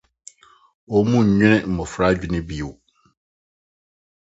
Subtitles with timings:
[0.91, 2.69] Wonnwen mmofra adwene bio.